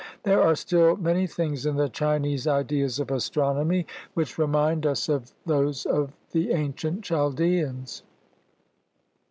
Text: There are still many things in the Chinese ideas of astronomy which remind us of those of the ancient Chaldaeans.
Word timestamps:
There 0.23 0.41
are 0.41 0.55
still 0.55 0.95
many 0.97 1.27
things 1.27 1.67
in 1.67 1.75
the 1.75 1.87
Chinese 1.87 2.47
ideas 2.47 2.97
of 2.99 3.11
astronomy 3.11 3.85
which 4.15 4.39
remind 4.39 4.83
us 4.87 5.07
of 5.07 5.31
those 5.45 5.85
of 5.85 6.11
the 6.31 6.53
ancient 6.53 7.03
Chaldaeans. 7.03 8.01